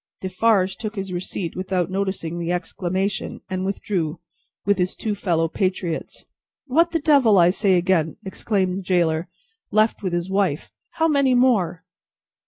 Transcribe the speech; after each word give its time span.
Defarge 0.19 0.77
took 0.77 0.95
his 0.95 1.13
receipt 1.13 1.55
without 1.55 1.91
noticing 1.91 2.39
the 2.39 2.51
exclamation, 2.51 3.39
and 3.51 3.63
withdrew, 3.63 4.19
with 4.65 4.79
his 4.79 4.95
two 4.95 5.13
fellow 5.13 5.47
patriots. 5.47 6.25
"What 6.65 6.89
the 6.89 6.97
Devil, 6.97 7.37
I 7.37 7.51
say 7.51 7.75
again!" 7.75 8.17
exclaimed 8.25 8.73
the 8.73 8.81
gaoler, 8.81 9.27
left 9.69 10.01
with 10.01 10.13
his 10.13 10.27
wife. 10.27 10.71
"How 10.93 11.07
many 11.07 11.35
more!" 11.35 11.83